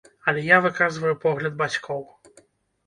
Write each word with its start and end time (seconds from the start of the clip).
Але 0.31 0.41
я 0.45 0.57
выказваю 0.65 1.13
погляд 1.27 1.61
бацькоў. 1.63 2.03